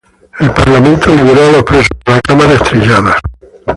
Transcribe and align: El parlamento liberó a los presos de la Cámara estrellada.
El 0.39 0.49
parlamento 0.51 1.13
liberó 1.13 1.47
a 1.47 1.51
los 1.51 1.63
presos 1.63 1.89
de 2.07 2.13
la 2.13 2.21
Cámara 2.21 2.53
estrellada. 2.53 3.15